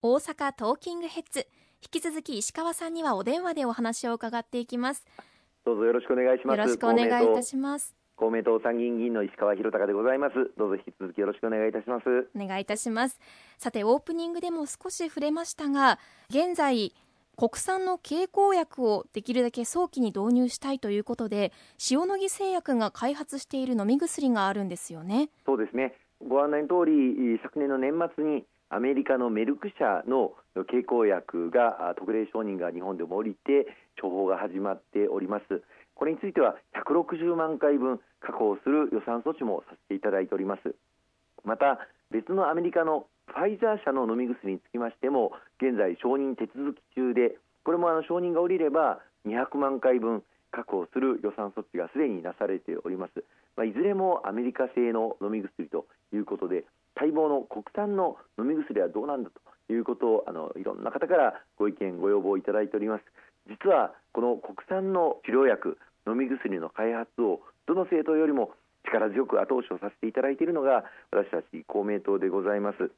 [0.00, 1.48] 大阪トーキングヘッズ。
[1.82, 5.04] 引き続き石川さんにはお電話でお話を伺っていきます。
[5.64, 6.58] どうぞよろしくお願いします。
[6.58, 7.96] よろしくお願いいたします。
[8.14, 10.34] 公明党参議院議員の石川博隆でございます。
[10.56, 12.30] どうぞ引き続きよろしくお願いいたします。
[12.32, 13.18] お願いいたします。
[13.58, 15.98] さてオープニングでも少し触れましたが
[16.30, 16.94] 現在
[17.36, 21.52] 国産の経口薬をできるだけ早期に導入したいということで
[21.90, 25.30] 塩野義製薬が開発している飲み薬があるんですよね。
[25.44, 25.92] そうですね。
[26.24, 30.32] ご案内の通り昨年の年末にアメリカのメルク社の
[30.68, 33.66] 経口薬が特例承認が日本でも降りて
[34.00, 35.62] 処方が始まっております。
[35.94, 36.54] これについては
[36.86, 40.74] 160万回分確保する予算措置もさせていただいております。
[41.44, 41.78] また
[42.10, 53.24] 別のアメリカのファイザー社の飲み薬につきましても現在承認手続き中でこれもあの承認が下りれば200万回分確保する予算措置がすでになされております、
[53.56, 56.64] まあ、いずれもアメリカ製の飲み薬ということで
[56.98, 59.30] 待望の国産の飲み薬はどうなんだ
[59.66, 63.04] ということをあのいろんな方からご意見ご要望いただいております。
[63.48, 68.50] 実はこの国産の治療薬飲み薬の開発をどの政党よりも
[68.84, 72.90] 力強く後押しをさせていただいているのが私たち公明党でございます。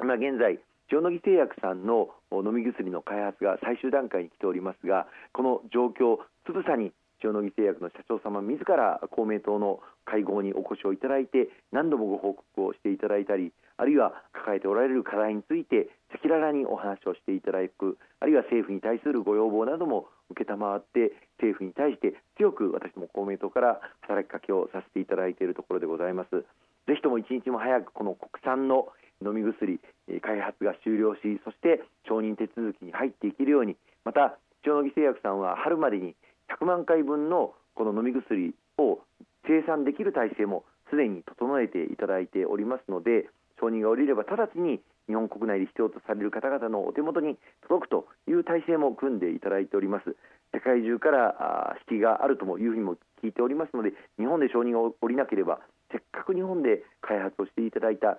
[0.00, 0.58] 今現在
[0.92, 26.44] 塩野義製薬さんの飲み薬の開発が最終段階に来ておりますがこの状況つぶさに塩野義製薬の社長様自ら公明党の会合にお越しをいただいて何度もご報告をしていただいたりあるいは抱えておられる課題について赤裸々にお話をしていただくあるいは政府に対するご要望なども承って政府に対して強く私ども公明党から働きかけをさせていただいているところでございます。
[26.86, 28.88] ぜひとも一日も早くこの国産の
[29.24, 29.80] 飲み薬
[30.22, 36.14] 開発が終了しそして承認手続きに入っていけるようにまた塩野義製薬さんは春までに
[36.50, 39.00] 100万回分のこの飲み薬を
[39.46, 43.28] 生産できる体制もすでに整えていただいておりますので
[43.60, 47.36] 承認が下りれば直ちに日本国内で必要とされる方々のお手元に
[47.68, 50.16] 届くという体制も組んでいただいております。
[50.52, 58.18] 世界中から引きがあるともいうふうにも聞いておりますので日本で承認が下りなければせっかく日本で開発をしていただいた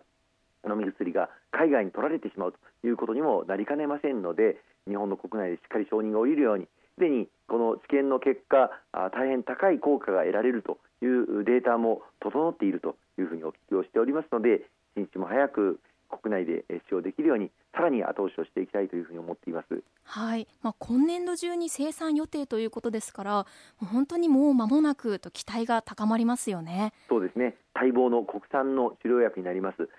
[0.68, 6.68] 飲み薬が海外に取られてしまうということにもなりかねませんので日本の国内でしっかり承認が下りるように
[6.98, 14.66] すでにこの治験の結果大変高い効果が得られるというデータも整っているというふうにお聞きをしておりますので
[14.96, 19.84] 一日も早く国内で使用できるようにさらに後押しをしていきたいというふうに思っています。
[20.04, 23.46] はい、まあ、今年度中に生産予定ということですから、
[23.78, 26.94] 本当にもう間もなくと期待が高まりますよね。
[27.10, 27.56] そうですね。
[27.76, 29.90] 待望の国産の治療薬になります。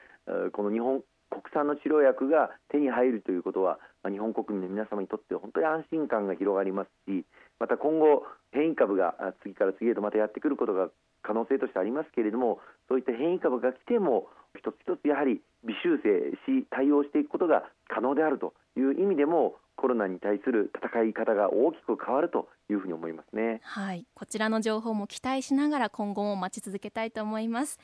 [0.53, 7.25] この日本国産の治療薬が手に入るということは、まあ、日本国民の皆様にとって本当に安心感が広がりますし
[7.59, 10.88] また今後変異株が次から次へとまたやってくることが
[11.22, 23.61] 可能性としてありますけれどもそういった変異株が来ても一つ一つやはり微修正し対応していくことが可能であるという意味でもコロナに対する戦い方が大きく変わるというふうに思いますね。
[23.62, 27.78] はい、こちらの情報も期待しながら今後も待ち続けたいと思います。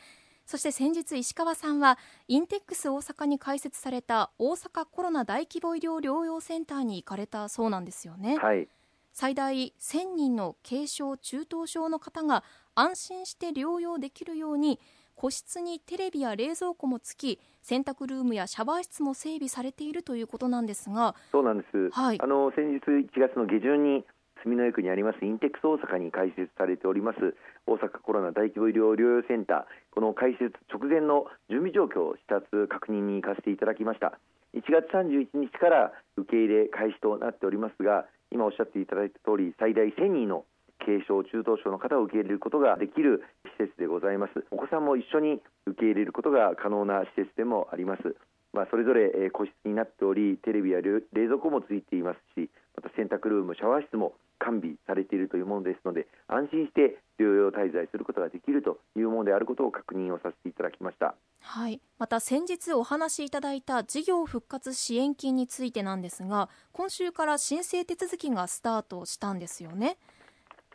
[0.47, 8.69] そして先日石川さんはインテックス大阪に開設された大阪コロナ大規模医療療養センターに行かれたそうなんですよね、はい、
[9.13, 12.45] 最大1000人の軽症中等症の方が
[12.75, 14.79] 安心して療養できるように
[15.15, 21.15] 個室にテレビや冷蔵庫もつき洗濯ルームやシャワー室も整備されているということなんですが。
[21.33, 24.05] そうなんです、はい、あの先日1月の下旬に
[24.45, 27.35] 住之江区にありますインテックス大阪に開設されております
[27.67, 29.95] 大阪コロナ大規模医療療養センター。
[29.95, 34.19] この開設直前の準備状況を視察確認に行かせていただきました。
[34.53, 40.45] 1月31日から受け入れ開始となっておりますが今おっしゃっていただいた通り最大1000人の
[40.79, 43.25] 軽症中等症の方を受け入れることができる
[43.59, 44.45] 施設でございます。
[44.51, 48.15] お子さんも一緒に受け入れることが可能な施設でもあります。
[48.53, 61.15] まあ、それぞれ個室になっておりテレビや冷蔵庫もついていますしまた洗濯ルームシャワー室も完備されているというものですので安心して療養滞在することができるというものであることを確認をさせていただきました。
[61.41, 69.99] はい、また先日お話しいただいた事業復活支援金についてなんですが今週から申請手続きがスタートしたんですよね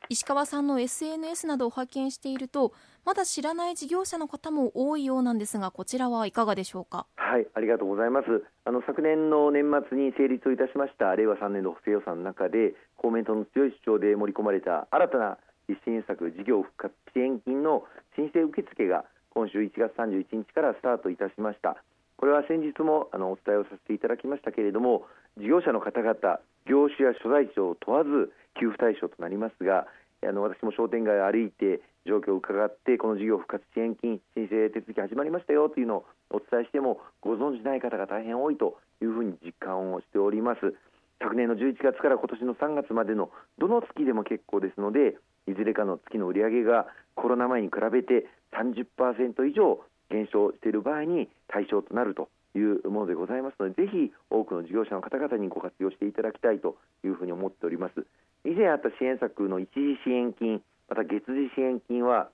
[0.08, 2.74] 石川さんの SNS などを拝見していると
[3.06, 7.06] まだ知らない事業者の方も多いようなんですがこちらはいかがでしょうか？
[7.16, 8.28] はいありがとうございます。
[8.66, 15.38] あの昨年の年末に成立をいたしました令和3年度補正予算の中で公明党の強い主張で盛り込まれた新たな
[15.68, 17.84] 支援策事業復活支援金の
[18.16, 21.78] 申請受付が今週1月31日からスタートいたしました。
[22.18, 25.06] これは先日もあのお伝えをさせていただきましたけれども
[25.38, 26.40] 事業者の方々
[26.70, 29.88] 業種や所在地を問わず給付対象となりますが
[30.22, 40.76] あの私も商店街を歩いて状況を伺ってこの事業復活支援金申請手続き始まりましたよというのをお伝えしてもご存じない方が大変多いというふうに実感をしております。
[41.22, 45.18] 昨年の11月から今年の3月までのどの月でも結構ですので
[45.48, 58.06] いずれかの月の売り上げがコロナ前に比べて30%以上減少している場合に対象となるというものでございますのでぜひ多くの事業者の方々にご活用していただきたいというふうに思っております。
[58.46, 62.30] 以前あった支援策の一時支援金また月次支援金は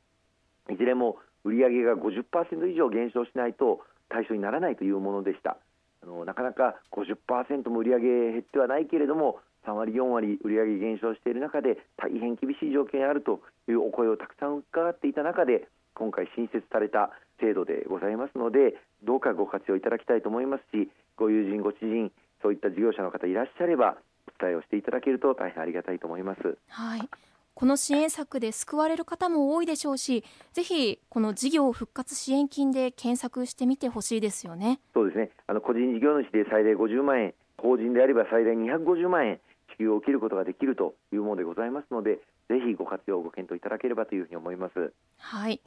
[0.69, 5.57] いずれも売上が50%以上減少しないと対象にならないというものでした。
[6.01, 17.09] あのなかなか50%も売上減ってはないけれども3割、4割売上減少している中で大変厳しい状況にあるというお声をたくさん伺っていた中で今回新設された
[17.39, 18.75] 制度でございますので
[19.06, 22.12] どうかご活用いただきたいと思いますしご友人、ご知人
[22.42, 23.98] そういった事業者の方いらっしゃれば
[24.28, 26.57] お伝えをしていただけると大変ありがたいと思います。
[26.68, 27.10] はい
[27.56, 34.81] この支援策で救われる方も多いでしょうし、ぜひこの事業復活支援金で検索してみてほしいですよね。
[34.94, 35.30] そうですね。
[35.48, 39.40] あの個人事業主で最大50万円、法人であれば最大250万円
[39.72, 42.19] 支給を受けることができるというものでございますので、
[42.50, 44.92] ぜひご活用ご検討いただければというふうに思います。
[45.18, 45.62] はい。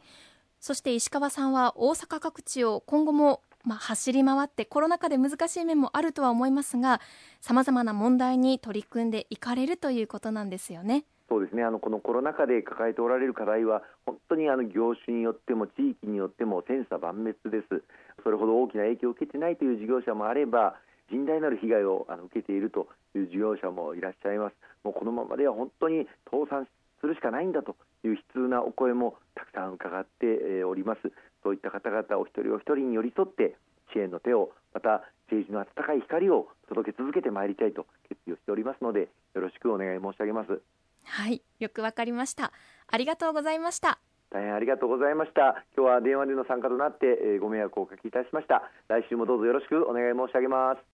[0.61, 7.01] そして石川さんは大阪各地を今後もまあ、走り回ってコロナ禍で難しい面もあるとは思いますが
[7.41, 11.05] さまざまな問題に取り組んでいかれるということなんですよね。
[11.29, 11.63] そうですね。
[11.63, 17.85] あのこのコロナ禍で抱えておられる課題は本当にあの業種によっても地域によっても千差万別です。
[18.25, 20.77] それほど大きな影響を受けてないという事業者もあれば
[21.13, 24.57] 甚大なる被害をあの受けているという事業者もいらっしゃいます。
[24.83, 26.67] もうこのままでは本当に倒産
[27.01, 31.13] するしかないんだという悲痛なお声もたくさん伺っております。
[31.43, 33.57] そういった方々お一人お一人に寄り添って
[33.93, 40.61] 支援の手をまた政治の温かい光を届け続けてまいりたいと決意をしておりますのでよろしくお願い申し上げます。
[41.05, 42.53] はいよくわかりました。
[42.87, 43.99] ありがとうございました。
[44.31, 45.65] 大変ありがとうございました。
[45.77, 48.71] 今日は電話での参加となって、えー、ご迷惑をおかけいたしました。
[48.89, 50.98] 来週もどうぞよろしくお願い申し上げます